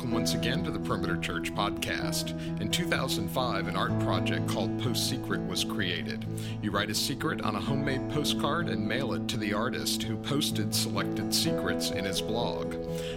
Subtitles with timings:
[0.00, 2.30] Welcome once again to the Perimeter Church podcast.
[2.58, 6.24] In 2005, an art project called PostSecret was created.
[6.62, 10.16] You write a secret on a homemade postcard and mail it to the artist who
[10.16, 12.70] posted selected secrets in his blog.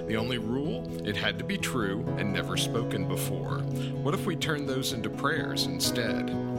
[0.09, 0.85] The only rule?
[1.07, 3.59] It had to be true and never spoken before.
[4.01, 6.52] What if we turned those into prayers instead?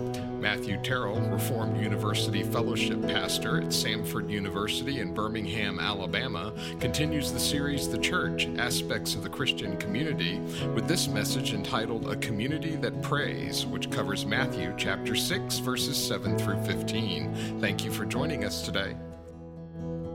[0.45, 7.89] Matthew Terrell, Reformed University Fellowship Pastor at Samford University in Birmingham, Alabama, continues the series
[7.89, 10.39] The Church Aspects of the Christian Community
[10.75, 16.37] with this message entitled A Community That Prays, which covers Matthew chapter 6, verses 7
[16.37, 17.59] through 15.
[17.59, 18.95] Thank you for joining us today.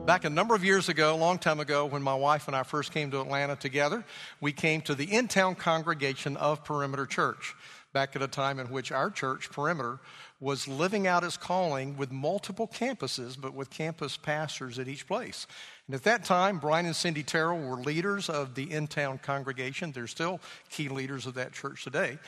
[0.05, 2.61] Back a number of years ago, a long time ago, when my wife and I
[2.61, 4.05] first came to Atlanta together,
[4.41, 7.55] we came to the in town congregation of Perimeter Church
[7.94, 10.00] back at a time in which our church, Perimeter,
[10.39, 15.47] was living out his calling with multiple campuses, but with campus pastors at each place.
[15.88, 19.91] And at that time, Brian and Cindy Terrell were leaders of the in town congregation.
[19.91, 22.19] They're still key leaders of that church today.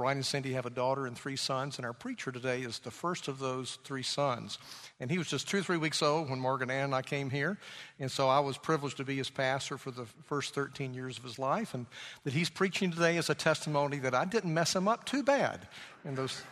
[0.00, 2.90] Brian and Cindy have a daughter and three sons, and our preacher today is the
[2.90, 4.58] first of those three sons.
[4.98, 7.28] And he was just two or three weeks old when Morgan Ann and I came
[7.28, 7.58] here.
[7.98, 11.24] And so I was privileged to be his pastor for the first 13 years of
[11.24, 11.74] his life.
[11.74, 11.84] And
[12.24, 15.68] that he's preaching today is a testimony that I didn't mess him up too bad.
[16.04, 16.42] And those,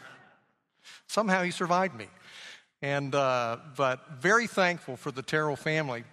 [1.06, 2.06] somehow he survived me.
[2.81, 6.05] And, uh, but very thankful for the Terrell family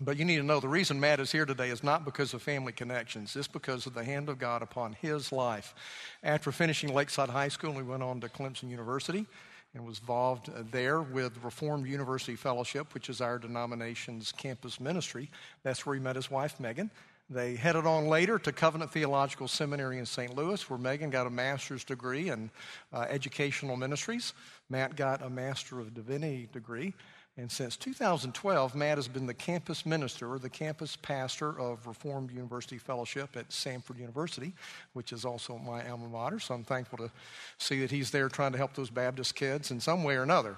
[0.00, 2.42] but you need to know the reason Matt is here today is not because of
[2.42, 3.34] family connections.
[3.34, 5.74] It's because of the hand of God upon his life.
[6.22, 9.26] After finishing Lakeside High School, we went on to Clemson University
[9.74, 15.30] and was involved there with Reformed University Fellowship, which is our denomination's campus ministry.
[15.64, 16.90] That's where he met his wife, Megan.
[17.30, 20.34] They headed on later to Covenant Theological Seminary in St.
[20.34, 22.50] Louis, where Megan got a master's degree in
[22.90, 24.32] uh, educational ministries.
[24.70, 26.94] Matt got a Master of Divinity degree.
[27.38, 32.78] And since 2012, Matt has been the campus minister the campus pastor of Reformed University
[32.78, 34.52] Fellowship at Samford University,
[34.92, 36.40] which is also my alma mater.
[36.40, 37.10] So I'm thankful to
[37.56, 40.56] see that he's there trying to help those Baptist kids in some way or another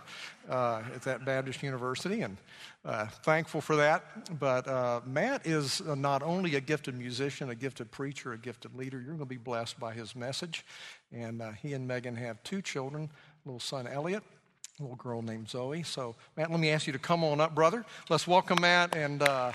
[0.49, 2.23] uh, at that Baptist University.
[2.23, 2.39] And
[2.83, 4.39] uh, thankful for that.
[4.41, 8.97] But uh, Matt is not only a gifted musician, a gifted preacher, a gifted leader.
[8.97, 10.65] You're going to be blessed by his message.
[11.13, 13.11] And uh, he and Megan have two children,
[13.45, 14.23] little son Elliot
[14.81, 15.83] little girl named Zoe.
[15.83, 17.85] So, Matt, let me ask you to come on up, brother.
[18.09, 19.53] Let's welcome Matt and uh,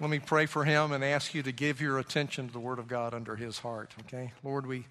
[0.00, 2.78] let me pray for him and ask you to give your attention to the Word
[2.78, 4.32] of God under his heart, okay?
[4.42, 4.86] Lord, we,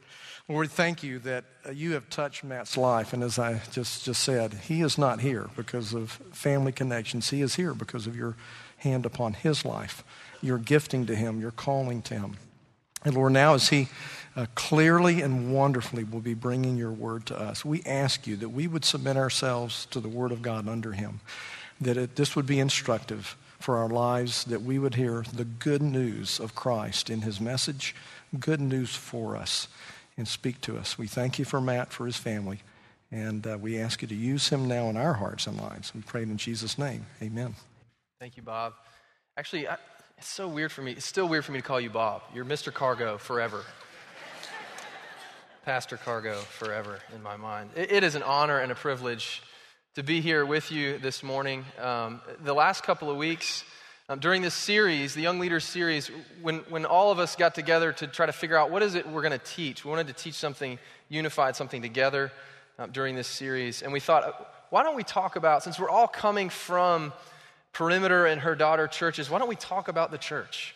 [0.48, 3.12] Lord, thank you that uh, you have touched Matt's life.
[3.12, 7.42] And as I just, just said, he is not here because of family connections, he
[7.42, 8.36] is here because of your
[8.78, 10.04] hand upon his life,
[10.42, 12.38] your gifting to him, your calling to him.
[13.04, 13.88] And Lord, now as he
[14.36, 17.66] uh, clearly and wonderfully will be bringing your word to us.
[17.66, 21.20] We ask you that we would submit ourselves to the word of God under him,
[21.82, 25.82] that it, this would be instructive for our lives, that we would hear the good
[25.82, 27.94] news of Christ in his message,
[28.40, 29.68] good news for us,
[30.16, 30.98] and speak to us.
[30.98, 32.62] We thank you for Matt, for his family,
[33.12, 35.94] and uh, we ask you to use him now in our hearts and lives.
[35.94, 37.06] We pray in Jesus' name.
[37.22, 37.56] Amen.
[38.20, 38.74] Thank you, Bob.
[39.36, 39.78] Actually, I,
[40.20, 40.92] it's so weird for me.
[40.92, 42.24] It's still weird for me to call you Bob.
[42.36, 42.74] You're Mr.
[42.74, 43.64] Cargo forever.
[45.64, 47.70] Pastor Cargo forever in my mind.
[47.74, 49.42] It, it is an honor and a privilege
[49.96, 51.64] to be here with you this morning.
[51.82, 53.64] Um, the last couple of weeks,
[54.10, 57.94] um, during this series, the Young Leaders series, when, when all of us got together
[57.94, 60.14] to try to figure out what is it we're going to teach, we wanted to
[60.14, 62.30] teach something unified, something together
[62.78, 63.84] um, during this series.
[63.84, 67.14] And we thought, why don't we talk about, since we're all coming from
[67.74, 70.76] Perimeter and her daughter churches, why don't we talk about the church?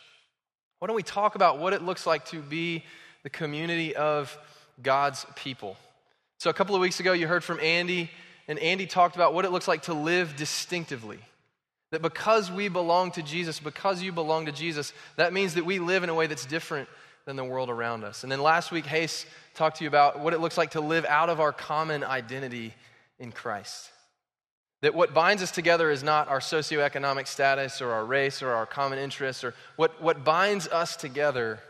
[0.80, 2.84] Why don't we talk about what it looks like to be
[3.24, 4.38] the community of
[4.82, 5.78] God's people.
[6.38, 8.12] So, a couple of weeks ago, you heard from Andy,
[8.48, 11.20] and Andy talked about what it looks like to live distinctively.
[11.92, 15.80] That because we belong to Jesus, because you belong to Jesus, that means that we
[15.80, 16.90] live in a way that's different
[17.26, 18.24] than the world around us.
[18.24, 21.06] And then last week, Hayes talked to you about what it looks like to live
[21.06, 22.74] out of our common identity
[23.20, 23.92] in Christ.
[24.84, 28.66] That what binds us together is not our socioeconomic status or our race or our
[28.66, 31.62] common interests, or what, what binds us together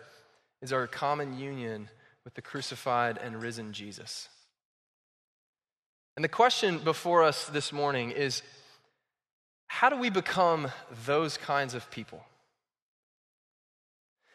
[0.63, 1.89] is our common union
[2.23, 4.29] with the crucified and risen Jesus.
[6.15, 8.41] And the question before us this morning is
[9.67, 10.71] how do we become
[11.05, 12.23] those kinds of people?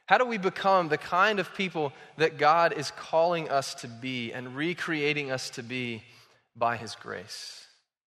[0.07, 4.33] How do we become the kind of people that God is calling us to be
[4.33, 6.05] and recreating us to be
[6.55, 7.65] by His grace?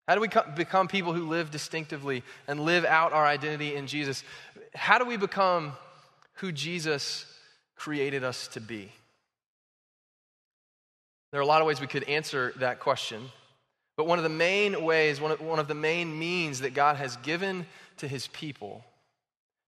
[0.08, 4.24] How do we become people who live distinctively and live out our identity in Jesus?
[4.74, 5.74] How do we become
[6.36, 7.26] who Jesus
[7.76, 8.92] created us to be?
[11.32, 13.30] There are a lot of ways we could answer that question.
[13.96, 16.98] But one of the main ways, one of, one of the main means that God
[16.98, 17.66] has given
[17.98, 18.84] to his people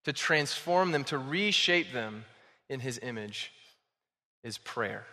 [0.06, 2.26] to transform them, to reshape them
[2.70, 3.54] in his image,
[4.44, 5.06] is prayer.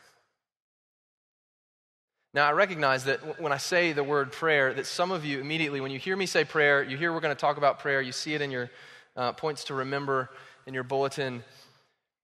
[2.33, 5.81] Now, I recognize that when I say the word prayer, that some of you immediately,
[5.81, 8.13] when you hear me say prayer, you hear we're going to talk about prayer, you
[8.13, 8.71] see it in your
[9.17, 10.31] uh, points to remember
[10.67, 11.43] in your bulletin,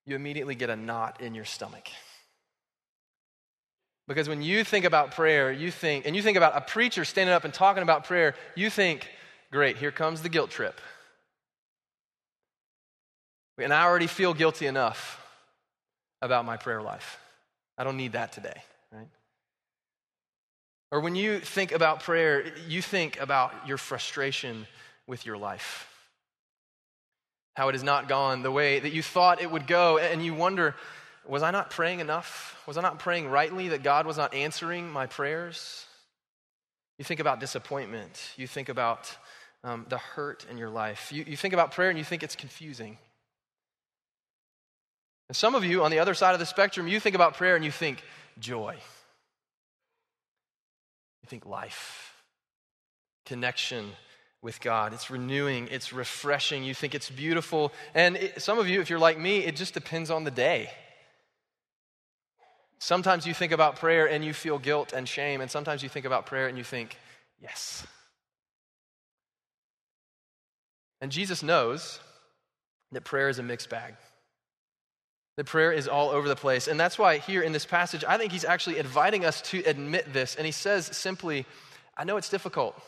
[0.05, 1.89] you immediately get a knot in your stomach.
[4.07, 7.35] Because when you think about prayer, you think, and you think about a preacher standing
[7.35, 9.09] up and talking about prayer, you think,
[9.51, 10.81] great, here comes the guilt trip.
[13.59, 15.21] And I already feel guilty enough
[16.23, 17.19] about my prayer life.
[17.77, 18.63] I don't need that today?
[20.91, 24.67] Or when you think about prayer, you think about your frustration
[25.07, 25.89] with your life.
[27.55, 30.35] How it has not gone the way that you thought it would go, and you
[30.35, 30.75] wonder,
[31.27, 32.63] was I not praying enough?
[32.67, 35.87] Was I not praying rightly that God was not answering my prayers?
[36.99, 38.31] You think about disappointment.
[38.37, 39.15] You think about
[39.65, 41.13] um, the hurt in your life.
[41.13, 42.99] You, you think about prayer and you think it's confusing.
[45.29, 47.57] And some of you on the other side of the spectrum, you think about prayer
[47.57, 48.03] and you think
[48.39, 48.77] joy.
[51.27, 52.15] You think life,
[53.25, 53.91] connection
[54.43, 54.93] with God.
[54.93, 56.63] It's renewing, it's refreshing.
[56.63, 57.73] You think it's beautiful.
[57.97, 60.71] And it, some of you, if you're like me, it just depends on the day.
[62.79, 66.07] Sometimes you think about prayer and you feel guilt and shame, and sometimes you think
[66.07, 66.97] about prayer and you think,
[67.43, 67.85] yes.
[71.01, 71.99] And Jesus knows
[72.93, 73.97] that prayer is a mixed bag.
[75.37, 76.67] The prayer is all over the place.
[76.67, 80.13] And that's why here in this passage, I think he's actually inviting us to admit
[80.13, 80.35] this.
[80.35, 81.45] And he says simply,
[81.97, 82.81] I know it's difficult.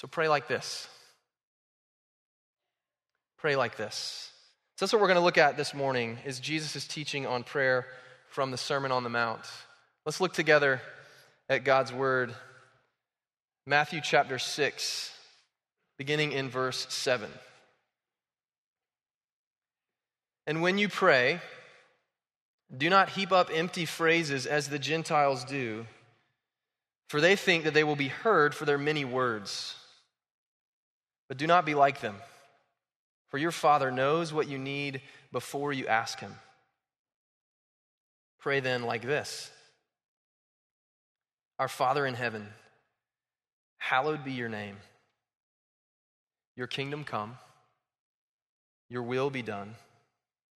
[0.00, 0.88] So pray like this.
[3.38, 4.30] Pray like this.
[4.76, 7.86] So that's what we're going to look at this morning is Jesus' teaching on prayer
[8.28, 9.40] from the Sermon on the Mount.
[10.04, 10.82] Let's look together
[11.48, 12.34] at God's word.
[13.64, 15.12] Matthew chapter 6,
[15.98, 17.30] beginning in verse 7.
[20.46, 21.40] And when you pray,
[22.74, 25.86] do not heap up empty phrases as the Gentiles do,
[27.08, 29.76] for they think that they will be heard for their many words.
[31.28, 32.16] But do not be like them,
[33.28, 35.00] for your Father knows what you need
[35.32, 36.34] before you ask Him.
[38.38, 39.50] Pray then like this
[41.58, 42.46] Our Father in heaven,
[43.78, 44.76] hallowed be your name.
[46.56, 47.36] Your kingdom come,
[48.88, 49.74] your will be done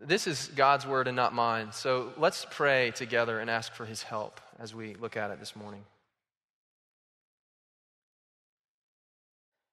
[0.00, 1.72] This is God's word and not mine.
[1.72, 5.56] So let's pray together and ask for his help as we look at it this
[5.56, 5.82] morning.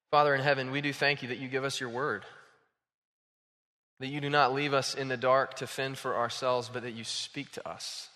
[0.10, 2.24] Father in heaven, we do thank you that you give us your word.
[4.00, 6.94] That you do not leave us in the dark to fend for ourselves, but that
[6.94, 8.10] you speak to us.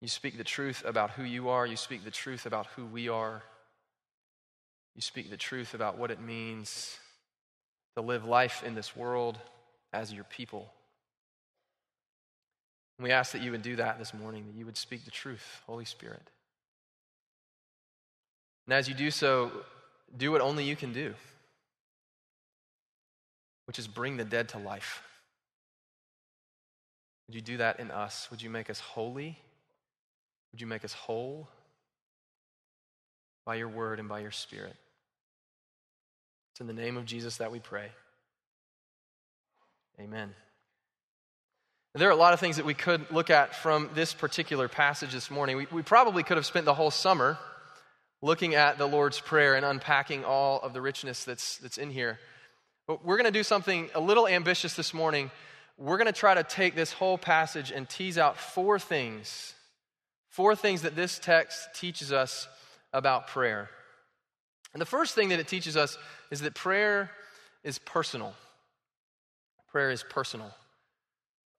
[0.00, 1.66] You speak the truth about who you are.
[1.66, 3.42] You speak the truth about who we are.
[4.94, 6.96] You speak the truth about what it means
[7.96, 9.38] to live life in this world
[9.92, 10.72] as your people.
[12.98, 15.10] And we ask that you would do that this morning, that you would speak the
[15.10, 16.22] truth, Holy Spirit.
[18.66, 19.50] And as you do so,
[20.16, 21.14] do what only you can do,
[23.66, 25.02] which is bring the dead to life.
[27.26, 28.28] Would you do that in us?
[28.30, 29.38] Would you make us holy?
[30.52, 31.48] Would you make us whole
[33.44, 34.76] by your word and by your spirit?
[36.52, 37.90] It's in the name of Jesus that we pray.
[39.98, 40.34] Amen.
[41.94, 45.12] There are a lot of things that we could look at from this particular passage
[45.12, 45.56] this morning.
[45.56, 47.38] We, we, probably could have spent the whole summer
[48.20, 52.18] looking at the Lord's Prayer and unpacking all of the richness that's, that's in here.
[52.86, 55.30] But we're going to do something a little ambitious this morning.
[55.78, 59.54] We're going to try to take this whole passage and tease out four things,
[60.28, 62.46] four things that this text teaches us
[62.92, 63.70] about prayer.
[64.74, 65.96] And the first thing that it teaches us
[66.30, 67.10] is that prayer
[67.64, 68.34] is personal
[69.70, 70.50] prayer is personal.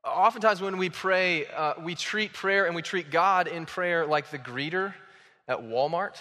[0.03, 4.31] Oftentimes, when we pray, uh, we treat prayer and we treat God in prayer like
[4.31, 4.93] the greeter
[5.47, 6.15] at Walmart.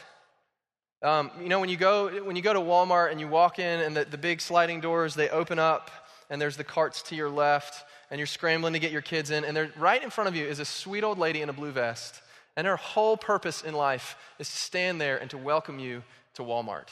[1.03, 3.81] Um, you know, when you, go, when you go to Walmart and you walk in
[3.81, 5.91] and the, the big sliding doors, they open up
[6.31, 9.45] and there's the carts to your left and you're scrambling to get your kids in,
[9.45, 12.23] and right in front of you is a sweet old lady in a blue vest.
[12.57, 16.03] And her whole purpose in life is to stand there and to welcome you
[16.35, 16.89] to Walmart.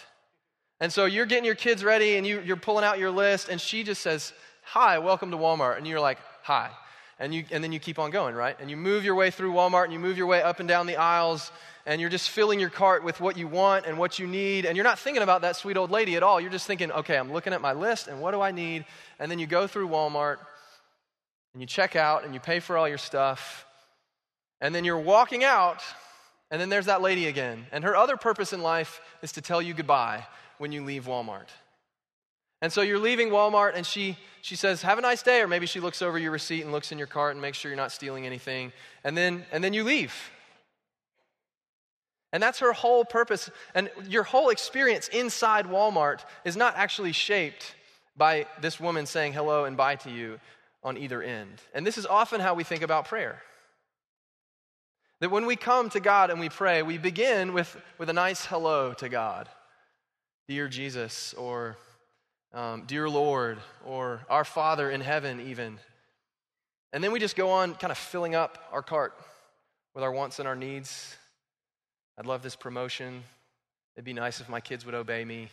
[0.81, 3.61] And so you're getting your kids ready and you, you're pulling out your list, and
[3.61, 4.33] she just says,
[4.65, 5.79] Hi, welcome to Walmart.
[5.79, 6.71] And you're like, Hi.
[7.19, 8.57] And, you, and then you keep on going, right?
[8.61, 10.87] And you move your way through Walmart and you move your way up and down
[10.87, 11.53] the aisles,
[11.87, 14.67] and you're just filling your cart with what you want and what you need.
[14.67, 16.41] And you're not thinking about that sweet old lady at all.
[16.41, 18.85] You're just thinking, okay, I'm looking at my list and what do I need?
[19.21, 20.39] And then you go through Walmart
[21.53, 23.65] and you check out and you pay for all your stuff.
[24.61, 25.83] And then you're walking out,
[26.51, 27.67] and then there's that lady again.
[27.71, 30.27] And her other purpose in life is to tell you goodbye
[30.59, 31.49] when you leave Walmart.
[32.63, 35.41] And so you're leaving Walmart, and she, she says, Have a nice day.
[35.41, 37.71] Or maybe she looks over your receipt and looks in your cart and makes sure
[37.71, 38.73] you're not stealing anything.
[39.03, 40.15] And then, and then you leave.
[42.33, 43.51] And that's her whole purpose.
[43.75, 47.77] And your whole experience inside Walmart is not actually shaped
[48.17, 50.41] by this woman saying hello and bye to you
[50.83, 51.63] on either end.
[51.75, 53.41] And this is often how we think about prayer.
[55.21, 58.45] That when we come to God and we pray, we begin with, with a nice
[58.45, 59.49] hello to God.
[60.49, 61.77] Dear Jesus, or
[62.55, 65.79] um, Dear Lord, or Our Father in heaven, even.
[66.93, 69.15] And then we just go on kind of filling up our cart
[69.95, 71.17] with our wants and our needs
[72.17, 73.25] I'd love this promotion.
[73.97, 75.49] It'd be nice if my kids would obey me.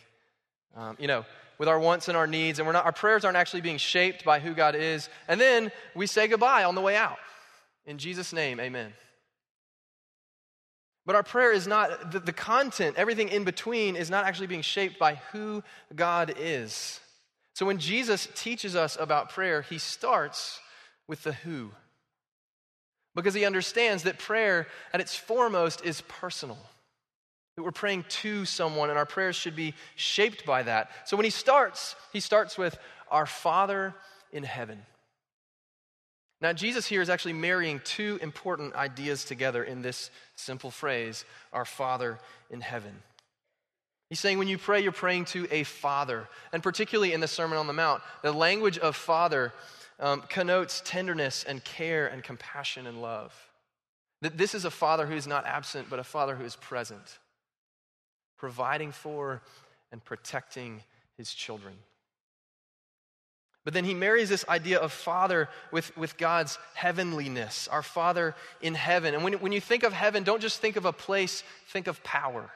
[0.76, 1.24] Um, you know,
[1.58, 4.24] with our wants and our needs, and we're not, our prayers aren't actually being shaped
[4.24, 5.08] by who God is.
[5.26, 7.18] And then we say goodbye on the way out.
[7.84, 8.92] In Jesus' name, amen.
[11.04, 14.62] But our prayer is not, the, the content, everything in between, is not actually being
[14.62, 15.62] shaped by who
[15.94, 17.00] God is.
[17.54, 20.60] So when Jesus teaches us about prayer, he starts
[21.08, 21.70] with the who
[23.14, 26.58] because he understands that prayer at its foremost is personal.
[27.56, 30.90] That we're praying to someone and our prayers should be shaped by that.
[31.04, 32.78] So when he starts, he starts with
[33.10, 33.94] our Father
[34.32, 34.80] in heaven.
[36.42, 41.64] Now, Jesus here is actually marrying two important ideas together in this simple phrase, our
[41.64, 42.18] Father
[42.50, 42.92] in heaven.
[44.08, 46.28] He's saying when you pray, you're praying to a father.
[46.52, 49.52] And particularly in the Sermon on the Mount, the language of father
[50.00, 53.32] um, connotes tenderness and care and compassion and love.
[54.20, 57.20] That this is a father who is not absent, but a father who is present,
[58.36, 59.42] providing for
[59.92, 60.82] and protecting
[61.16, 61.74] his children.
[63.64, 68.74] But then he marries this idea of father with, with God's heavenliness, our father in
[68.74, 69.14] heaven.
[69.14, 72.02] And when, when you think of heaven, don't just think of a place, think of
[72.02, 72.50] power.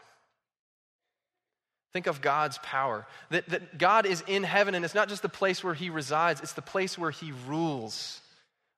[1.93, 3.07] Think of God's power.
[3.31, 6.41] That, that God is in heaven, and it's not just the place where he resides,
[6.41, 8.21] it's the place where he rules,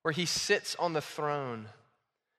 [0.02, 1.66] where he sits on the throne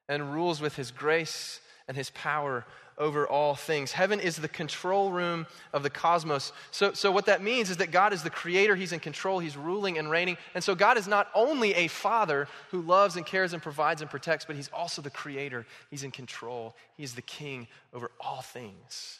[0.08, 2.66] and rules with his grace and his power
[3.00, 3.94] over all things.
[3.94, 6.52] Heaven is the control room of the cosmos.
[6.72, 9.56] So, so, what that means is that God is the creator, He's in control, He's
[9.56, 10.38] ruling and reigning.
[10.54, 14.12] And so, God is not only a father who loves and cares and provides and
[14.12, 15.66] protects, but He's also the creator.
[15.90, 19.20] He's in control, He's the king over all things.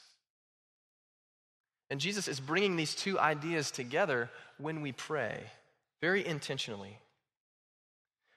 [1.90, 5.42] And Jesus is bringing these two ideas together when we pray,
[6.02, 7.00] very intentionally.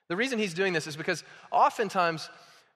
[0.07, 2.29] The reason he's doing this is because oftentimes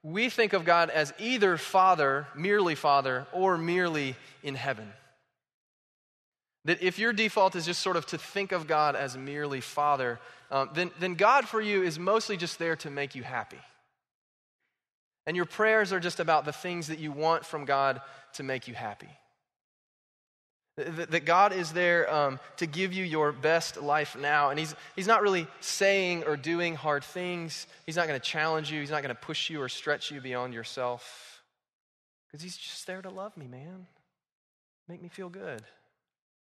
[0.04, 4.92] we think of God as either Father, merely Father, or merely in heaven.
[6.66, 10.20] That if your default is just sort of to think of God as merely Father,
[10.52, 13.60] um, then, then God for you is mostly just there to make you happy.
[15.26, 18.02] And your prayers are just about the things that you want from God
[18.34, 19.10] to make you happy.
[20.78, 24.52] That God is there um, to give you your best life now.
[24.52, 27.66] And he's, he's not really saying or doing hard things.
[27.88, 28.80] He's not going to challenge you.
[28.80, 31.42] He's not going to push you or stretch you beyond yourself.
[32.28, 33.88] Because He's just there to love me, man.
[34.88, 35.64] Make me feel good.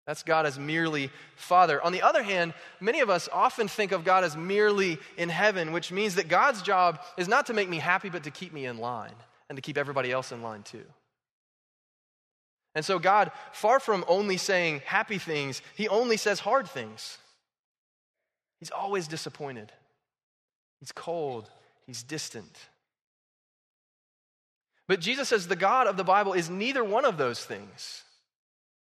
[0.06, 1.82] That's God as merely Father.
[1.84, 5.72] On the other hand, many of us often think of God as merely in heaven,
[5.72, 8.66] which means that God's job is not to make me happy, but to keep me
[8.66, 9.14] in line
[9.50, 10.86] and to keep everybody else in line too.
[12.80, 17.18] And so, God, far from only saying happy things, He only says hard things.
[18.62, 19.74] He's always disappointed,
[20.80, 21.50] He's cold,
[21.86, 22.58] He's distant.
[24.88, 28.06] But Jesus says the God of the Bible is neither one of those things.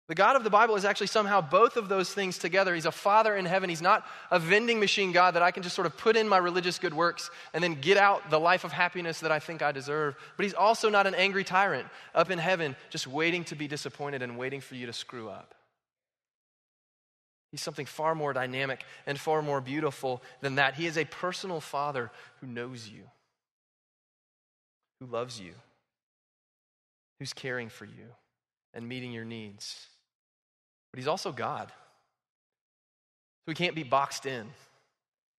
[0.08, 2.74] The God of the Bible is actually somehow both of those things together.
[2.74, 3.70] He's a father in heaven.
[3.70, 6.38] He's not a vending machine God that I can just sort of put in my
[6.38, 9.74] religious good works and then get out the life of happiness that I think I
[9.74, 10.16] deserve.
[10.38, 14.22] But he's also not an angry tyrant up in heaven just waiting to be disappointed
[14.22, 15.54] and waiting for you to screw up.
[17.52, 20.76] He's something far more dynamic and far more beautiful than that.
[20.76, 23.04] He is a personal father who knows you,
[25.02, 25.52] who loves you,
[27.20, 28.06] who's caring for you
[28.74, 29.88] and meeting your needs
[30.98, 31.68] but he's also God.
[33.46, 34.48] So he can't be boxed in.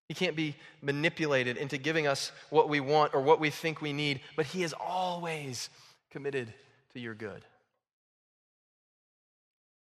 [0.09, 3.93] He can't be manipulated into giving us what we want or what we think we
[3.93, 5.69] need, but he is always
[6.12, 6.55] committed
[6.93, 7.45] to your good.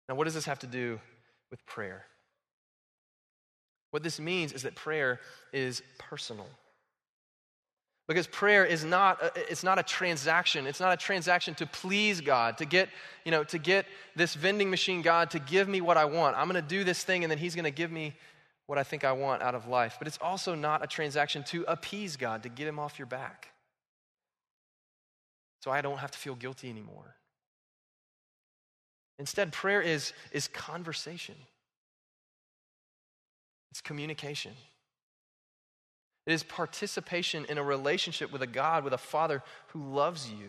[0.06, 1.00] Now, what does this have to do
[1.50, 2.04] with prayer?
[3.90, 5.18] What this means is that prayer
[5.50, 6.46] is personal.
[8.06, 10.66] Because prayer is not a, it's not a transaction.
[10.66, 12.90] It's not a transaction to please God, to get,
[13.24, 16.36] you know, to get this vending machine God to give me what I want.
[16.36, 18.14] I'm going to do this thing and then he's going to give me
[18.66, 19.96] what I think I want out of life.
[19.98, 23.48] But it's also not a transaction to appease God, to get him off your back.
[25.60, 27.16] So I don't have to feel guilty anymore.
[29.18, 31.36] Instead, prayer is, is conversation.
[33.70, 34.52] It's communication.
[36.26, 40.48] It is participation in a relationship with a God, with a Father who loves you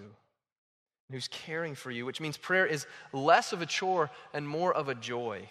[1.07, 4.73] and who's caring for you, which means prayer is less of a chore and more
[4.73, 5.49] of a joy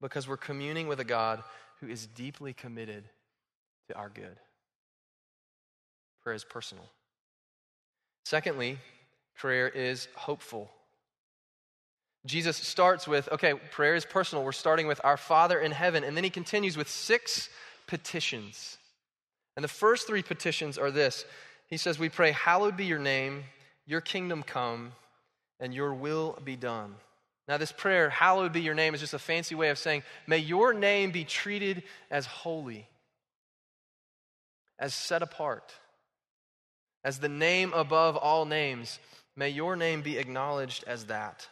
[0.00, 1.42] because we're communing with a God
[1.80, 3.04] who is deeply committed
[3.88, 4.36] to our good.
[6.22, 6.84] Prayer is personal.
[8.24, 8.78] Secondly,
[9.36, 10.70] prayer is hopeful.
[12.26, 14.44] Jesus starts with, okay, prayer is personal.
[14.44, 16.04] We're starting with our Father in heaven.
[16.04, 17.48] And then he continues with six
[17.90, 18.78] petitions.
[19.56, 21.26] And the first three petitions are this
[21.66, 23.44] He says, We pray, Hallowed be your name,
[23.84, 24.92] your kingdom come,
[25.58, 26.94] and your will be done.
[27.48, 30.38] Now, this prayer, Hallowed be your name, is just a fancy way of saying, May
[30.38, 32.88] your name be treated as holy,
[34.78, 35.74] as set apart,
[37.04, 39.00] as the name above all names.
[39.36, 41.48] May your name be acknowledged as that.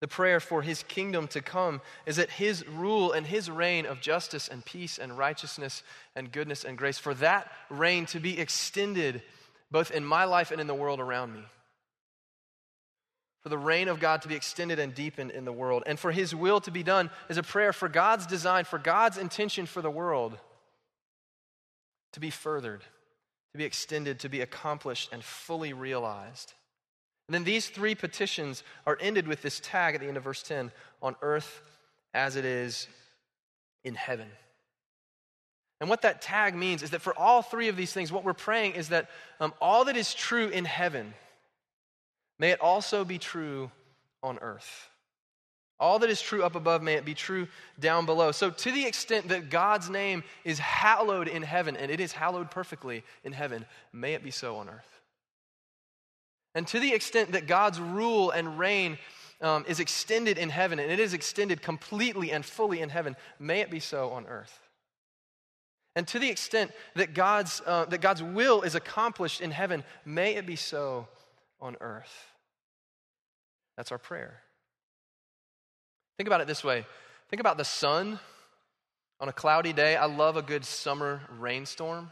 [0.00, 4.00] The prayer for his kingdom to come is that his rule and his reign of
[4.00, 5.82] justice and peace and righteousness
[6.14, 9.22] and goodness and grace, for that reign to be extended
[9.70, 11.42] both in my life and in the world around me.
[13.42, 16.12] For the reign of God to be extended and deepened in the world, and for
[16.12, 19.82] his will to be done is a prayer for God's design, for God's intention for
[19.82, 20.38] the world
[22.12, 22.82] to be furthered,
[23.52, 26.54] to be extended, to be accomplished, and fully realized.
[27.28, 30.42] And then these three petitions are ended with this tag at the end of verse
[30.42, 31.60] 10 on earth
[32.14, 32.88] as it is
[33.84, 34.28] in heaven.
[35.80, 38.32] And what that tag means is that for all three of these things, what we're
[38.32, 41.12] praying is that um, all that is true in heaven,
[42.38, 43.70] may it also be true
[44.22, 44.88] on earth.
[45.78, 47.46] All that is true up above, may it be true
[47.78, 48.32] down below.
[48.32, 52.50] So, to the extent that God's name is hallowed in heaven, and it is hallowed
[52.50, 54.97] perfectly in heaven, may it be so on earth.
[56.54, 58.98] And to the extent that God's rule and reign
[59.40, 63.60] um, is extended in heaven, and it is extended completely and fully in heaven, may
[63.60, 64.60] it be so on earth.
[65.94, 70.36] And to the extent that God's, uh, that God's will is accomplished in heaven, may
[70.36, 71.08] it be so
[71.60, 72.32] on earth.
[73.76, 74.42] That's our prayer.
[76.16, 76.84] Think about it this way
[77.30, 78.18] think about the sun
[79.20, 79.96] on a cloudy day.
[79.96, 82.10] I love a good summer rainstorm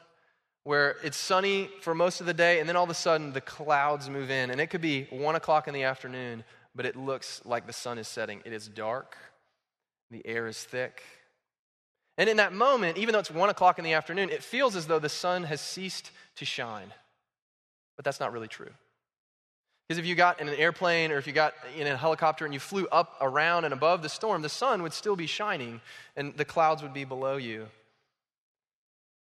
[0.66, 3.40] where it's sunny for most of the day, and then all of a sudden the
[3.40, 4.50] clouds move in.
[4.50, 6.42] And it could be one o'clock in the afternoon,
[6.74, 8.42] but it looks like the sun is setting.
[8.44, 9.16] It is dark,
[10.10, 11.04] the air is thick.
[12.18, 14.88] And in that moment, even though it's one o'clock in the afternoon, it feels as
[14.88, 16.92] though the sun has ceased to shine.
[17.94, 18.72] But that's not really true.
[19.86, 22.52] Because if you got in an airplane or if you got in a helicopter and
[22.52, 25.80] you flew up around and above the storm, the sun would still be shining
[26.16, 27.68] and the clouds would be below you.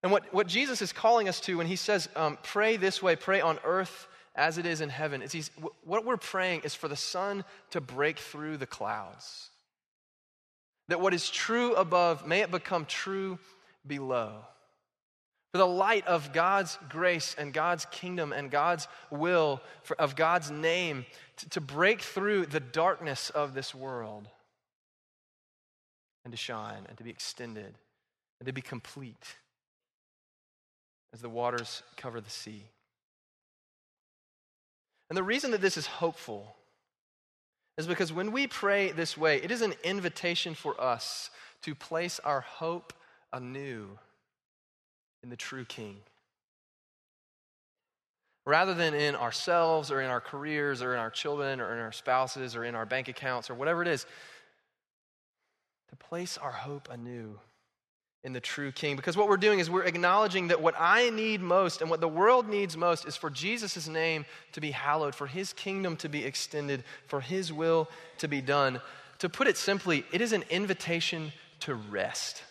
[0.03, 3.15] And what, what Jesus is calling us to when he says, um, pray this way,
[3.15, 5.51] pray on earth as it is in heaven, is he's,
[5.83, 9.49] what we're praying is for the sun to break through the clouds.
[10.87, 13.37] That what is true above, may it become true
[13.85, 14.33] below.
[15.51, 20.49] For the light of God's grace and God's kingdom and God's will, for, of God's
[20.49, 21.05] name,
[21.37, 24.29] to, to break through the darkness of this world
[26.23, 27.75] and to shine and to be extended
[28.39, 29.35] and to be complete
[31.13, 32.63] as the waters cover the sea.
[35.09, 36.55] And the reason that this is hopeful
[37.77, 41.29] is because when we pray this way, it is an invitation for us
[41.63, 42.93] to place our hope
[43.33, 43.87] anew
[45.23, 45.97] in the true King.
[48.45, 51.91] Rather than in ourselves or in our careers or in our children or in our
[51.91, 54.05] spouses or in our bank accounts or whatever it is,
[55.89, 57.37] to place our hope anew
[58.23, 58.95] in the true King.
[58.95, 62.07] Because what we're doing is we're acknowledging that what I need most and what the
[62.07, 66.23] world needs most is for Jesus' name to be hallowed, for his kingdom to be
[66.23, 68.79] extended, for his will to be done.
[69.19, 71.31] To put it simply, it is an invitation
[71.61, 72.43] to rest.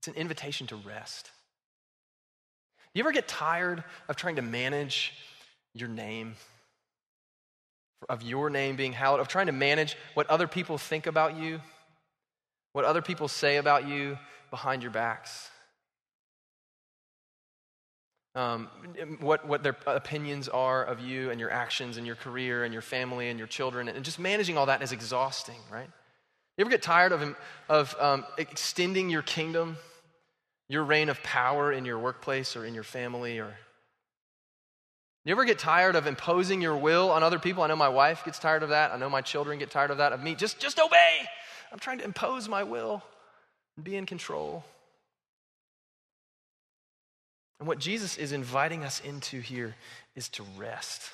[0.00, 1.30] It's an invitation to rest.
[2.94, 5.12] You ever get tired of trying to manage
[5.74, 6.36] your name?
[8.08, 11.60] Of your name being hallowed, of trying to manage what other people think about you?
[12.76, 14.18] What other people say about you
[14.50, 15.50] behind your backs.
[18.36, 18.68] um,
[19.20, 22.82] what, what their opinions are of you and your actions and your career and your
[22.82, 23.88] family and your children.
[23.88, 25.88] And just managing all that is exhausting, right?
[26.58, 27.34] You ever get tired of,
[27.70, 29.78] of um, extending your kingdom,
[30.68, 33.38] your reign of power in your workplace or in your family?
[33.38, 33.54] Or
[35.24, 37.62] you ever get tired of imposing your will on other people?
[37.62, 38.92] I know my wife gets tired of that.
[38.92, 40.12] I know my children get tired of that.
[40.12, 41.20] Of me, just just obey.
[41.72, 43.02] I'm trying to impose my will
[43.76, 44.64] and be in control.
[47.58, 49.74] And what Jesus is inviting us into here
[50.14, 51.10] is to rest.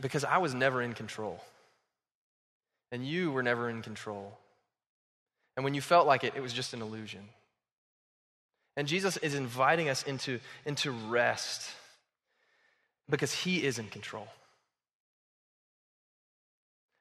[0.00, 1.42] Because I was never in control.
[2.92, 4.38] And you were never in control.
[5.56, 7.28] And when you felt like it, it was just an illusion.
[8.76, 11.68] And Jesus is inviting us into, into rest
[13.10, 14.28] because he is in control.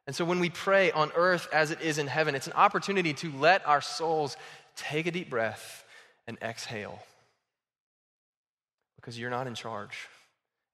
[0.07, 3.13] And so when we pray on earth as it is in heaven, it's an opportunity
[3.15, 4.37] to let our souls
[4.77, 5.83] take a deep breath
[6.27, 6.99] and exhale.
[8.95, 10.07] Because you're not in charge,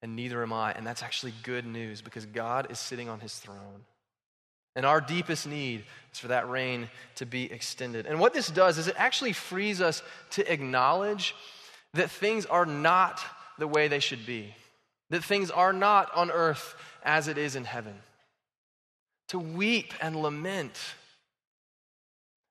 [0.04, 0.72] and neither am I.
[0.74, 3.86] And that's actually good news because God is sitting on his throne.
[4.76, 8.06] And our deepest need is for that reign to be extended.
[8.06, 11.36] And what this does is it actually frees us to acknowledge
[11.94, 13.20] that things are not
[13.60, 14.56] the way they should be,
[15.10, 17.96] that things are not on earth as it is in heaven.
[19.30, 20.80] To weep and lament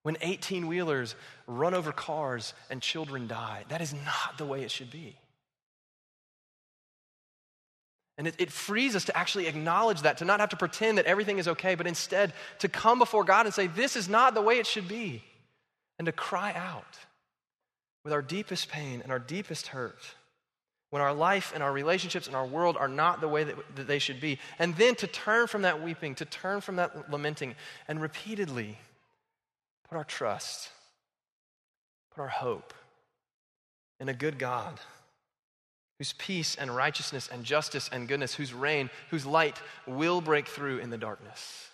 [0.03, 1.15] when 18 wheelers
[1.47, 3.65] run over cars and children die.
[3.69, 5.17] That is not the way it should be.
[8.19, 11.07] And it, it, frees us to actually acknowledge that, to not have to pretend that
[11.07, 14.43] everything is okay, but instead to come before God and say, This is not the
[14.43, 15.25] way it should be.
[15.99, 16.99] And to cry out
[18.05, 19.99] with our deepest pain and our deepest hurt
[20.93, 23.87] when our life and our relationships and our world are not the way that, that
[23.87, 24.39] they should be.
[24.59, 27.55] And then to turn from that weeping, to turn from that lamenting,
[27.89, 28.77] and repeatedly
[29.89, 30.69] put our trust,
[32.15, 32.75] put our hope
[34.01, 34.79] in a good God
[35.97, 40.77] whose peace and righteousness and justice and goodness, whose reign, whose light will break through
[40.77, 41.71] in the darkness.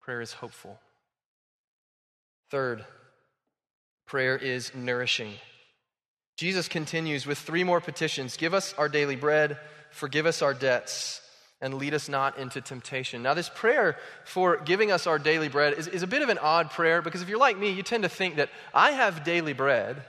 [0.00, 0.80] Prayer is hopeful.
[2.50, 2.84] Third,
[4.06, 5.34] prayer is nourishing.
[6.36, 9.58] Jesus continues with three more petitions Give us our daily bread,
[9.90, 11.20] forgive us our debts,
[11.60, 13.22] and lead us not into temptation.
[13.22, 16.38] Now, this prayer for giving us our daily bread is, is a bit of an
[16.38, 19.52] odd prayer because if you're like me, you tend to think that I have daily
[19.52, 20.02] bread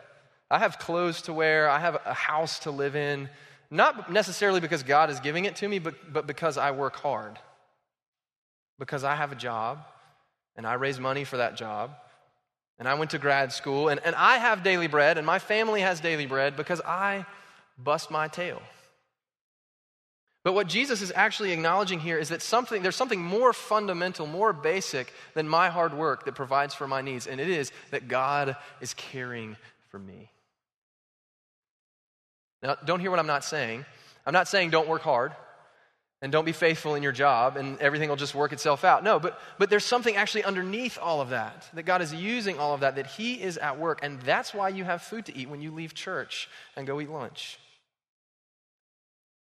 [0.49, 3.29] I have clothes to wear, I have a house to live in,
[3.71, 7.39] not necessarily because God is giving it to me, but, but because I work hard.
[8.77, 9.79] Because I have a job
[10.55, 11.95] and I raise money for that job.
[12.77, 15.81] And I went to grad school and, and I have daily bread and my family
[15.81, 17.25] has daily bread because I
[17.77, 18.61] bust my tail.
[20.43, 24.53] But what Jesus is actually acknowledging here is that something, there's something more fundamental, more
[24.53, 28.55] basic than my hard work that provides for my needs, and it is that God
[28.79, 29.57] is caring
[29.89, 30.29] for me.
[32.61, 33.85] Now, don't hear what I'm not saying.
[34.23, 35.33] I'm not saying don't work hard
[36.21, 39.03] and don't be faithful in your job and everything will just work itself out.
[39.03, 42.73] No, but, but there's something actually underneath all of that, that God is using all
[42.73, 43.99] of that, that He is at work.
[44.01, 47.09] And that's why you have food to eat when you leave church and go eat
[47.09, 47.59] lunch.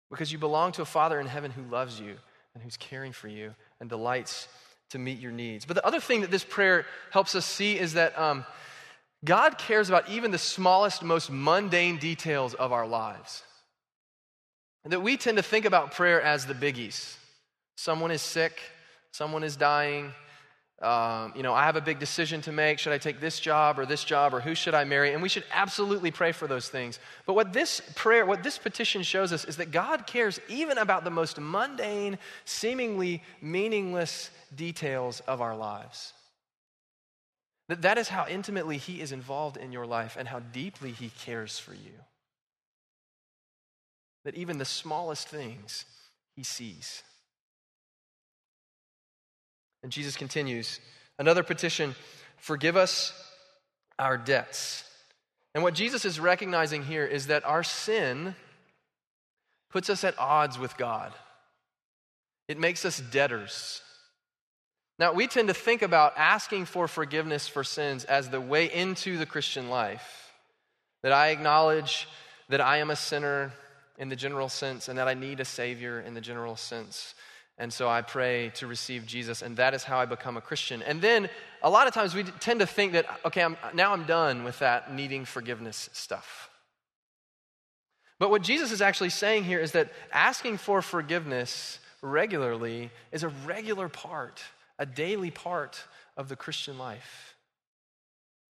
[0.09, 2.15] Because you belong to a Father in heaven who loves you
[2.53, 4.47] and who's caring for you and delights
[4.89, 5.65] to meet your needs.
[5.65, 8.45] But the other thing that this prayer helps us see is that um,
[9.23, 13.43] God cares about even the smallest, most mundane details of our lives.
[14.85, 17.15] That we tend to think about prayer as the biggies.
[17.75, 18.59] Someone is sick,
[19.11, 20.11] someone is dying.
[20.81, 22.79] Um, you know, I have a big decision to make.
[22.79, 25.13] Should I take this job or this job or who should I marry?
[25.13, 26.97] And we should absolutely pray for those things.
[27.27, 31.03] But what this prayer, what this petition shows us is that God cares even about
[31.03, 36.13] the most mundane, seemingly meaningless details of our lives.
[37.67, 41.09] That that is how intimately he is involved in your life and how deeply he
[41.09, 41.93] cares for you.
[44.25, 45.85] That even the smallest things
[46.35, 47.03] he sees.
[49.83, 50.79] And Jesus continues
[51.17, 51.95] another petition
[52.37, 53.13] forgive us
[53.99, 54.83] our debts.
[55.53, 58.35] And what Jesus is recognizing here is that our sin
[59.69, 61.13] puts us at odds with God,
[62.47, 63.81] it makes us debtors.
[64.99, 69.17] Now, we tend to think about asking for forgiveness for sins as the way into
[69.17, 70.31] the Christian life.
[71.01, 72.07] That I acknowledge
[72.49, 73.51] that I am a sinner
[73.97, 77.13] in the general sense and that I need a Savior in the general sense.
[77.57, 80.81] And so I pray to receive Jesus, and that is how I become a Christian.
[80.81, 81.29] And then
[81.61, 84.57] a lot of times we tend to think that, okay, I'm, now I'm done with
[84.59, 86.49] that needing forgiveness stuff.
[88.17, 93.29] But what Jesus is actually saying here is that asking for forgiveness regularly is a
[93.45, 94.41] regular part
[94.81, 95.83] a daily part
[96.17, 97.35] of the Christian life.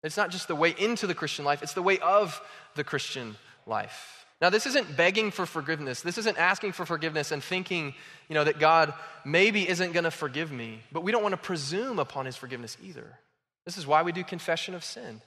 [0.03, 2.41] It's not just the way into the Christian life, it's the way of
[2.75, 4.26] the Christian life.
[4.41, 6.03] Now, this isn't begging for forgiveness.
[6.03, 7.95] This isn't asking for forgiveness and thinking,
[8.29, 8.93] you know, that God
[9.25, 10.81] maybe isn't going to forgive me.
[10.93, 13.19] But we don't want to presume upon his forgiveness either.
[13.65, 15.23] This is why we do confession of sin.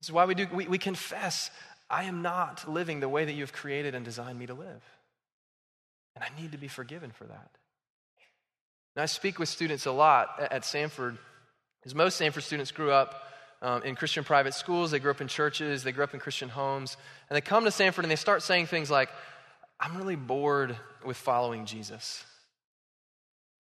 [0.00, 1.50] This is why we do we, we confess,
[1.90, 4.82] I am not living the way that you have created and designed me to live.
[6.14, 7.50] And I need to be forgiven for that.
[8.94, 11.18] And I speak with students a lot at, at Samford,
[11.80, 13.22] because most Samford students grew up
[13.62, 16.48] um, in Christian private schools, they grew up in churches, they grew up in Christian
[16.48, 16.96] homes,
[17.28, 19.10] and they come to Samford and they start saying things like,
[19.80, 22.24] I'm really bored with following Jesus.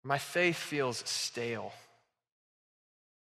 [0.04, 1.72] My faith feels stale.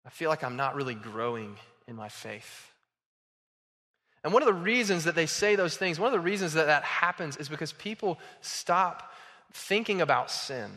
[0.05, 1.55] I feel like I'm not really growing
[1.87, 2.71] in my faith.
[4.23, 6.65] And one of the reasons that they say those things, one of the reasons that
[6.65, 9.13] that happens is because people stop
[9.53, 10.71] thinking about sin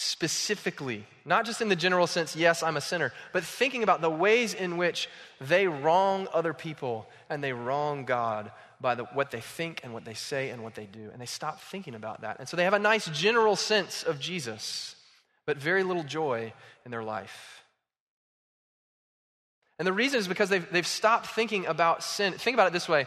[0.00, 4.08] specifically, not just in the general sense, yes, I'm a sinner, but thinking about the
[4.08, 5.10] ways in which
[5.42, 10.06] they wrong other people and they wrong God by the, what they think and what
[10.06, 11.10] they say and what they do.
[11.12, 12.38] And they stop thinking about that.
[12.38, 14.96] And so they have a nice general sense of Jesus,
[15.44, 16.54] but very little joy
[16.86, 17.62] in their life.
[19.78, 22.32] And the reason is because they've, they've stopped thinking about sin.
[22.32, 23.06] Think about it this way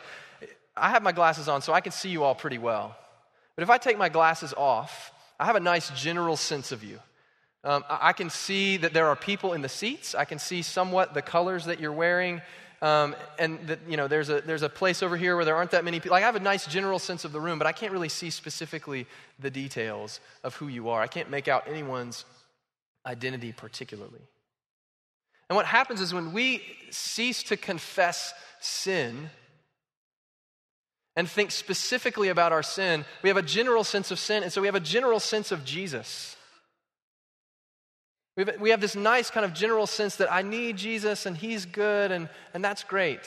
[0.77, 2.95] I have my glasses on, so I can see you all pretty well.
[3.55, 6.99] But if I take my glasses off, I have a nice general sense of you.
[7.63, 10.15] Um, I can see that there are people in the seats.
[10.15, 12.41] I can see somewhat the colors that you're wearing.
[12.81, 15.71] Um, and that, you know, there's a, there's a place over here where there aren't
[15.71, 16.15] that many people.
[16.15, 18.29] Like, I have a nice general sense of the room, but I can't really see
[18.29, 19.07] specifically
[19.39, 21.01] the details of who you are.
[21.01, 22.25] I can't make out anyone's
[23.05, 24.19] identity particularly.
[25.49, 29.29] And what happens is when we cease to confess sin,
[31.15, 34.61] and think specifically about our sin, we have a general sense of sin, and so
[34.61, 36.35] we have a general sense of Jesus.
[38.35, 41.37] We have, we have this nice kind of general sense that I need Jesus and
[41.37, 43.19] He's good, and, and that's great.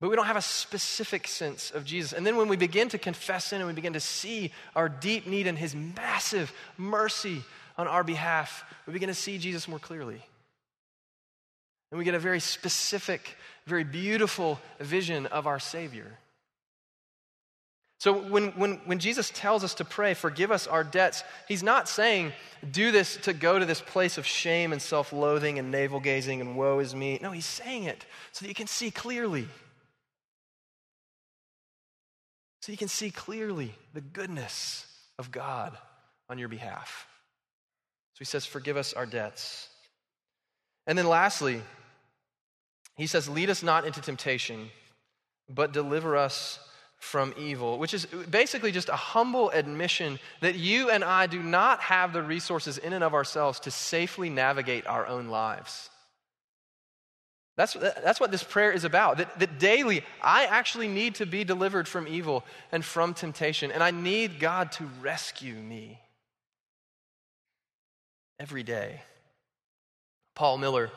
[0.00, 2.12] But we don't have a specific sense of Jesus.
[2.12, 5.26] And then when we begin to confess sin and we begin to see our deep
[5.26, 7.42] need and His massive mercy
[7.78, 10.20] on our behalf, we begin to see Jesus more clearly.
[11.90, 16.18] And we get a very specific, very beautiful vision of our Savior.
[18.04, 21.88] So when, when, when Jesus tells us to pray, forgive us our debts, he's not
[21.88, 22.32] saying
[22.70, 26.42] do this to go to this place of shame and self loathing and navel gazing
[26.42, 27.18] and woe is me.
[27.22, 29.48] No, he's saying it so that you can see clearly.
[32.60, 34.84] So you can see clearly the goodness
[35.18, 35.74] of God
[36.28, 37.06] on your behalf.
[38.12, 39.70] So he says, forgive us our debts.
[40.86, 41.62] And then lastly,
[42.98, 44.68] he says, lead us not into temptation,
[45.48, 46.58] but deliver us
[47.04, 51.80] from evil, which is basically just a humble admission that you and I do not
[51.80, 55.90] have the resources in and of ourselves to safely navigate our own lives.
[57.56, 59.18] That's, that's what this prayer is about.
[59.18, 63.82] That, that daily, I actually need to be delivered from evil and from temptation, and
[63.82, 66.00] I need God to rescue me
[68.40, 69.02] every day.
[70.34, 70.90] Paul Miller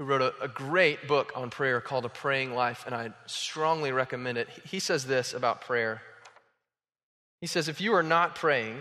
[0.00, 3.92] who wrote a, a, great book on prayer called A Praying Life, and I strongly
[3.92, 4.48] recommend it.
[4.64, 6.00] He says this about prayer.
[7.42, 8.78] He says, If you are not praying,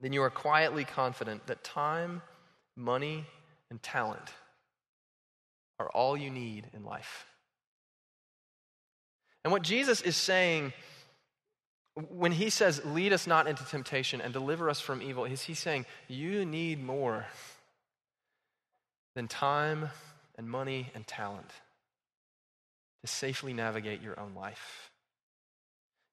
[0.00, 2.22] then you are quietly confident that time,
[2.76, 3.26] money,
[3.72, 4.22] and talent
[5.80, 7.26] are all you need in life.
[9.42, 10.74] And what Jesus is saying
[12.08, 15.58] when he says, Lead us not into temptation and deliver us from evil, is he's
[15.58, 17.26] saying, You need more
[19.18, 19.90] than time
[20.36, 21.50] and money and talent
[23.00, 24.92] to safely navigate your own life.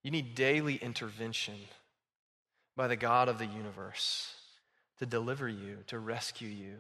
[0.01, 1.53] You need daily intervention
[2.75, 4.33] by the God of the universe
[4.97, 6.77] to deliver you, to rescue you.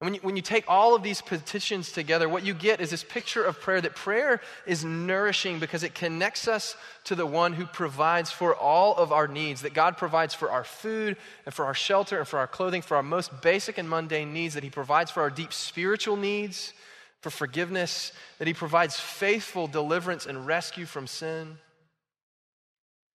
[0.00, 2.88] And when you, when you take all of these petitions together, what you get is
[2.88, 7.52] this picture of prayer that prayer is nourishing because it connects us to the one
[7.52, 11.66] who provides for all of our needs, that God provides for our food and for
[11.66, 14.70] our shelter and for our clothing, for our most basic and mundane needs, that He
[14.70, 16.72] provides for our deep spiritual needs,
[17.20, 21.58] for forgiveness, that He provides faithful deliverance and rescue from sin.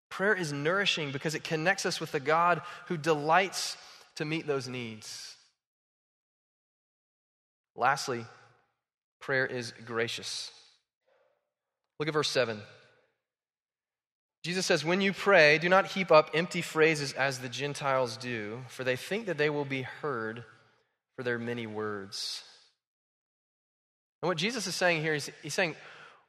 [0.10, 3.76] Prayer is nourishing because it connects us with the God who delights
[4.18, 5.35] to meet those needs.
[7.76, 8.26] Lastly,
[9.20, 10.52] prayer is gracious.
[12.00, 12.62] Look at verse 7.
[14.44, 18.62] Jesus says, When you pray, do not heap up empty phrases as the Gentiles do,
[18.68, 20.44] for they think that they will be heard
[21.16, 22.44] for their many words.
[24.22, 25.76] And what Jesus is saying here is he's saying,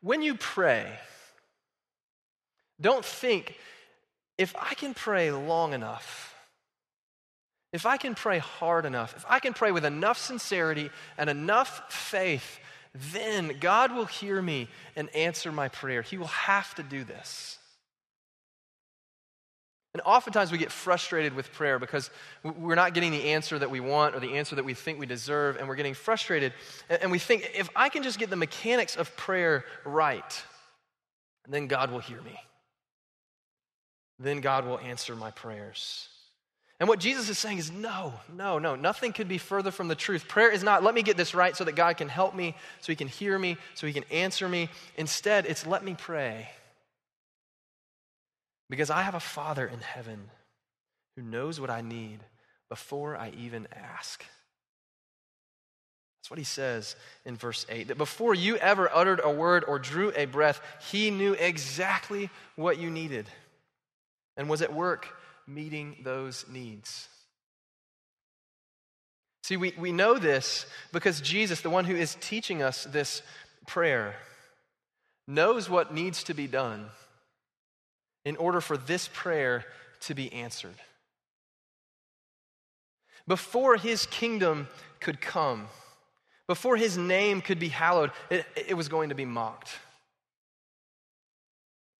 [0.00, 0.86] when you pray,
[2.80, 3.58] don't think,
[4.38, 6.35] if I can pray long enough,
[7.76, 11.92] if I can pray hard enough, if I can pray with enough sincerity and enough
[11.92, 12.58] faith,
[13.12, 16.02] then God will hear me and answer my prayer.
[16.02, 17.58] He will have to do this.
[19.92, 22.10] And oftentimes we get frustrated with prayer because
[22.42, 25.06] we're not getting the answer that we want or the answer that we think we
[25.06, 26.52] deserve, and we're getting frustrated.
[26.88, 30.44] And we think, if I can just get the mechanics of prayer right,
[31.48, 32.38] then God will hear me.
[34.18, 36.08] Then God will answer my prayers.
[36.78, 38.76] And what Jesus is saying is no, no, no.
[38.76, 40.28] Nothing could be further from the truth.
[40.28, 42.92] Prayer is not, let me get this right so that God can help me, so
[42.92, 44.68] he can hear me, so he can answer me.
[44.96, 46.50] Instead, it's let me pray.
[48.68, 50.30] Because I have a Father in heaven
[51.16, 52.18] who knows what I need
[52.68, 54.24] before I even ask.
[56.18, 59.78] That's what he says in verse 8 that before you ever uttered a word or
[59.78, 60.60] drew a breath,
[60.90, 63.26] he knew exactly what you needed
[64.36, 65.08] and was at work
[65.46, 67.08] meeting those needs.
[69.42, 73.22] See, we, we know this because Jesus, the one who is teaching us this
[73.66, 74.16] prayer,
[75.28, 76.86] knows what needs to be done
[78.24, 79.64] in order for this prayer
[80.00, 80.74] to be answered.
[83.28, 84.68] Before his kingdom
[85.00, 85.68] could come,
[86.46, 89.70] before his name could be hallowed, it, it, was going to be mocked.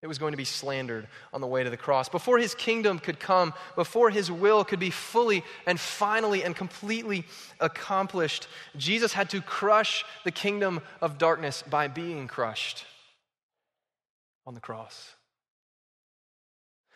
[0.07, 2.09] It was going to be slandered on the way to the cross.
[2.09, 7.25] Before his kingdom could come, before his will could be fully and finally and completely
[7.59, 12.85] accomplished, Jesus had to crush the kingdom of darkness by being crushed
[14.47, 15.17] on the cross.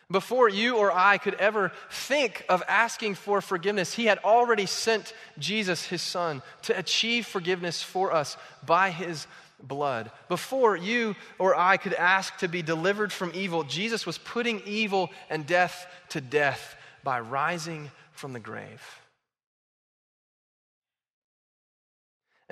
[0.09, 5.13] Before you or I could ever think of asking for forgiveness, He had already sent
[5.37, 9.27] Jesus, His Son, to achieve forgiveness for us by His
[9.61, 10.11] blood.
[10.27, 15.09] Before you or I could ask to be delivered from evil, Jesus was putting evil
[15.29, 18.81] and death to death by rising from the grave.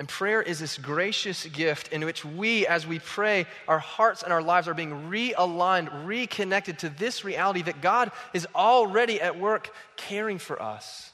[0.00, 4.32] And prayer is this gracious gift in which we, as we pray, our hearts and
[4.32, 9.70] our lives are being realigned, reconnected to this reality that God is already at work
[9.98, 11.12] caring for us,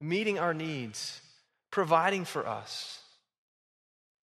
[0.00, 1.20] meeting our needs,
[1.72, 3.00] providing for us.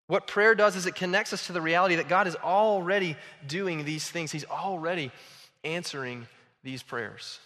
[0.08, 3.86] What prayer does is it connects us to the reality that God is already doing
[3.86, 5.12] these things, He's already
[5.64, 6.28] answering
[6.64, 7.40] these prayers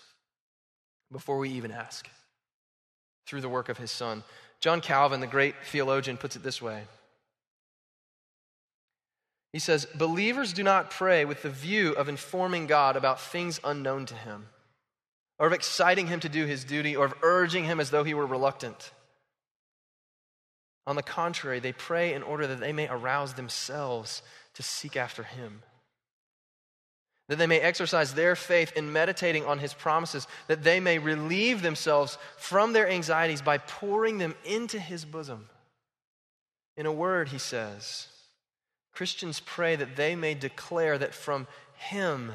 [1.11, 2.09] before we even ask
[3.25, 4.23] through the work of His Son.
[4.59, 6.83] John Calvin, the great theologian, puts it this way
[9.53, 14.05] He says, Believers do not pray with the view of informing God about things unknown
[14.07, 14.47] to him,
[15.37, 18.13] or of exciting him to do his duty, or of urging him as though he
[18.13, 18.91] were reluctant.
[20.89, 24.21] On the contrary, they pray in order that they may arouse themselves
[24.55, 25.61] to seek after him
[27.29, 31.61] that they may exercise their faith in meditating on his promises, that they may relieve
[31.61, 35.47] themselves from their anxieties by pouring them into his bosom.
[36.75, 38.07] In a word, he says,
[38.93, 42.31] Christians pray that they may declare that from him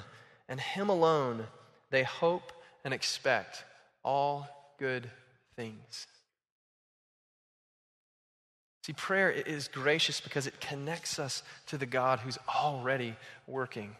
[0.49, 1.49] and him alone
[1.91, 2.53] they hope
[2.85, 3.65] and expect
[4.05, 4.47] all
[4.79, 5.11] good
[5.57, 6.07] things.
[8.85, 13.17] See, prayer is gracious because it connects us to the God who's already
[13.47, 13.97] working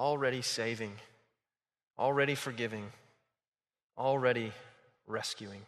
[0.00, 0.92] already saving,
[1.98, 2.90] already forgiving,
[3.98, 4.50] already
[5.06, 5.60] rescuing.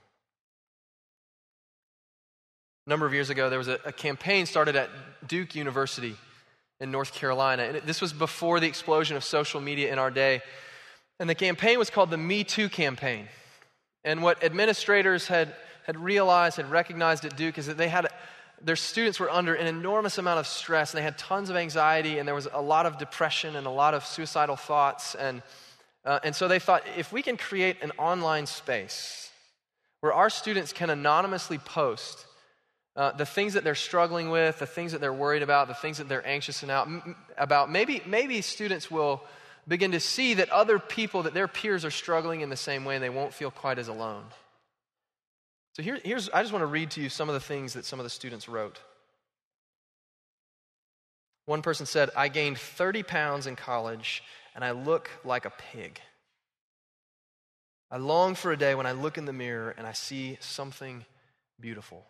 [2.86, 4.88] A number of years ago, there was a, a campaign started at
[5.28, 6.16] Duke University
[6.80, 7.64] in North Carolina.
[7.64, 10.40] And this was before the explosion of social media in our day.
[11.20, 13.28] And the campaign was called the Me Too campaign.
[14.02, 15.54] And what administrators had,
[15.86, 18.08] had realized, had recognized at Duke is that they had
[18.64, 22.18] their students were under an enormous amount of stress and they had tons of anxiety
[22.18, 25.14] and there was a lot of depression and a lot of suicidal thoughts.
[25.14, 25.42] And,
[26.04, 29.30] uh, and so they thought if we can create an online space
[30.00, 32.26] where our students can anonymously post
[32.94, 35.98] uh, the things that they're struggling with, the things that they're worried about, the things
[35.98, 36.62] that they're anxious
[37.38, 39.22] about, maybe, maybe students will
[39.66, 42.94] begin to see that other people, that their peers are struggling in the same way
[42.94, 44.24] and they won't feel quite as alone.
[45.74, 47.84] So here, here's, I just want to read to you some of the things that
[47.84, 48.78] some of the students wrote.
[51.46, 54.22] One person said, I gained 30 pounds in college
[54.54, 56.00] and I look like a pig.
[57.90, 61.04] I long for a day when I look in the mirror and I see something
[61.58, 62.04] beautiful.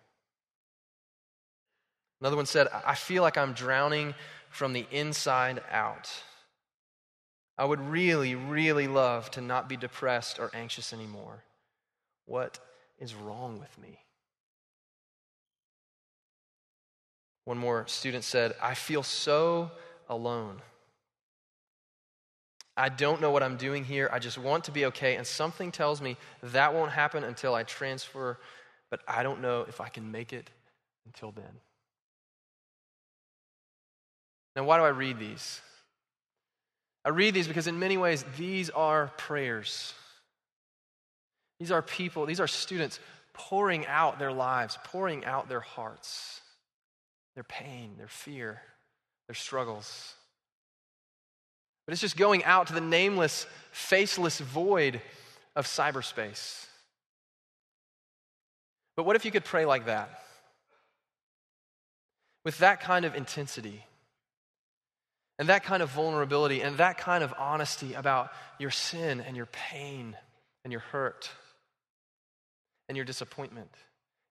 [2.21, 4.15] Another one said, I feel like I'm drowning
[4.51, 6.11] from the inside out.
[7.59, 11.43] I would really, really love to not be depressed or anxious anymore.
[12.27, 12.61] What
[13.03, 13.99] is wrong with me?
[17.45, 19.73] One more student said, I feel so
[20.09, 20.63] alone.
[22.77, 24.09] I don't know what I'm doing here.
[24.13, 25.17] I just want to be okay.
[25.17, 28.39] And something tells me that won't happen until I transfer,
[28.91, 30.49] but I don't know if I can make it
[31.05, 31.61] until then.
[34.55, 35.61] Now, why do I read these?
[37.05, 39.93] I read these because, in many ways, these are prayers.
[41.63, 42.99] These are people, these are students
[43.35, 46.41] pouring out their lives, pouring out their hearts,
[47.37, 48.61] their pain, their fear,
[49.29, 50.13] their struggles.
[51.87, 55.01] But it's just going out to the nameless, faceless void
[55.55, 56.67] of cyberspace.
[58.97, 60.11] But what if you could pray like that?
[62.45, 63.85] With that kind of intensity,
[65.39, 69.47] and that kind of vulnerability, and that kind of honesty about your sin and your
[69.47, 70.17] pain
[70.65, 71.31] and your hurt
[72.93, 73.71] and your disappointment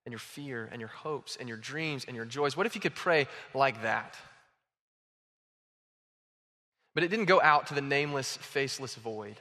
[0.06, 2.56] and your fear and your hopes and your dreams and your joys.
[2.56, 4.16] What if you could pray like that?
[6.94, 9.38] But it didn't go out to the nameless, faceless void.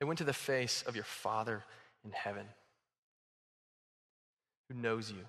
[0.00, 1.62] It went to the face of your Father
[2.04, 2.46] in heaven
[4.68, 5.24] who knows you,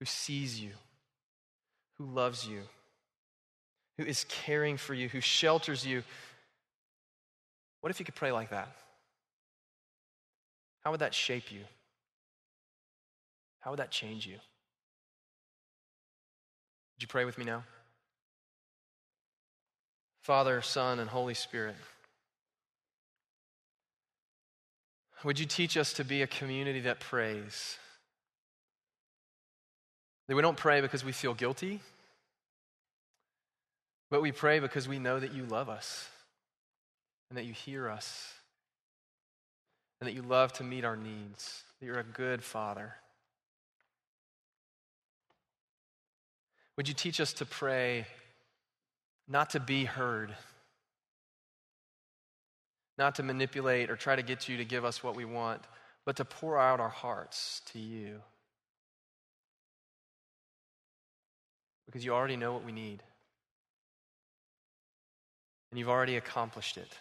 [0.00, 0.72] who sees you,
[1.98, 2.62] who loves you,
[3.96, 6.02] who is caring for you, who shelters you.
[7.80, 8.74] What if you could pray like that?
[10.88, 11.64] How would that shape you?
[13.60, 14.36] How would that change you?
[14.36, 14.40] Would
[17.02, 17.64] you pray with me now?
[20.22, 21.76] Father, Son, and Holy Spirit,
[25.24, 27.76] would you teach us to be a community that prays?
[30.26, 31.80] That we don't pray because we feel guilty,
[34.10, 36.08] but we pray because we know that you love us
[37.28, 38.32] and that you hear us
[40.00, 42.94] and that you love to meet our needs, that you're a good father.
[46.76, 48.06] Would you teach us to pray
[49.26, 50.34] not to be heard,
[52.96, 55.62] not to manipulate or try to get you to give us what we want,
[56.06, 58.20] but to pour out our hearts to you?
[61.86, 63.02] Because you already know what we need.
[65.70, 66.96] And you've already accomplished it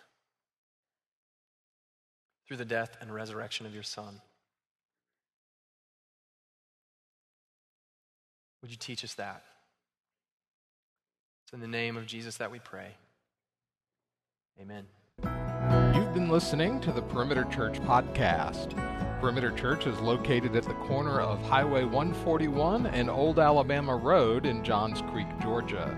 [2.47, 4.21] through the death and resurrection of your Son.
[8.61, 9.43] Would you teach us that?
[11.43, 12.95] It's in the name of Jesus that we pray.
[14.59, 14.85] Amen.
[15.95, 18.75] You've been listening to the Perimeter Church podcast.
[19.19, 24.63] Perimeter Church is located at the corner of Highway 141 and Old Alabama Road in
[24.63, 25.97] Johns Creek, Georgia.